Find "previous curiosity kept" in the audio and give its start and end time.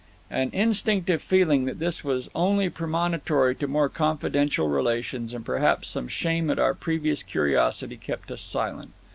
6.73-8.31